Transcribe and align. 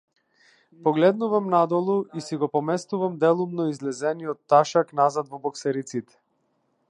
Погледнувам 0.83 1.47
надолу, 1.49 1.97
и 2.15 2.21
си 2.29 2.37
го 2.43 2.47
поместувам 2.55 3.19
делумно 3.25 3.69
излезениот 3.75 4.41
ташак 4.55 4.95
назад 5.03 5.33
во 5.35 5.41
боксериците. 5.47 6.19